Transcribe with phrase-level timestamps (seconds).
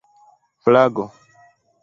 [0.65, 1.05] flago